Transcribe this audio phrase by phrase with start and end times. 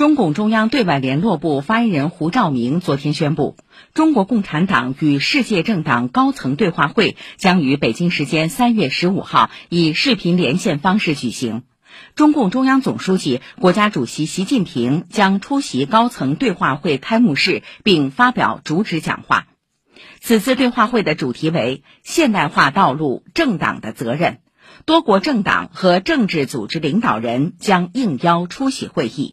[0.00, 3.58] 中共中央对外联络部发言人胡兆明昨天宣布
[3.92, 11.64] 中国共产党与世界政党高层对话会将于北京时间三月十五号以视频连线方式举行。
[12.14, 19.48] 中共中央总书记国家主席习近平将出席高层对话会开幕式并发表主旨讲话。
[20.18, 24.38] 此次对话会的主题为现代化道路政党的责任。
[24.86, 29.28] 多国政党和政治组织领导人将应邀出席会议。